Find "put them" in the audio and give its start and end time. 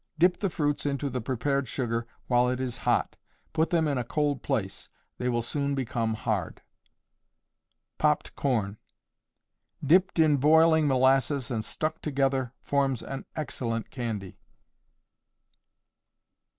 3.53-3.87